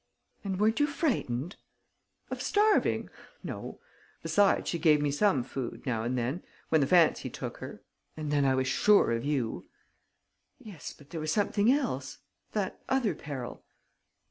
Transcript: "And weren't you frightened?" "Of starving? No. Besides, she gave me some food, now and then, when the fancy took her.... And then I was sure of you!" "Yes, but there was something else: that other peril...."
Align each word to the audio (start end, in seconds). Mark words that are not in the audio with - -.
"And 0.43 0.59
weren't 0.59 0.79
you 0.79 0.87
frightened?" 0.87 1.57
"Of 2.31 2.41
starving? 2.41 3.11
No. 3.43 3.79
Besides, 4.23 4.67
she 4.67 4.79
gave 4.79 4.99
me 4.99 5.11
some 5.11 5.43
food, 5.43 5.85
now 5.85 6.01
and 6.01 6.17
then, 6.17 6.41
when 6.69 6.81
the 6.81 6.87
fancy 6.87 7.29
took 7.29 7.57
her.... 7.57 7.83
And 8.17 8.31
then 8.31 8.43
I 8.43 8.55
was 8.55 8.67
sure 8.67 9.11
of 9.11 9.23
you!" 9.23 9.69
"Yes, 10.57 10.91
but 10.91 11.11
there 11.11 11.21
was 11.21 11.31
something 11.31 11.71
else: 11.71 12.17
that 12.53 12.81
other 12.89 13.13
peril...." 13.13 13.63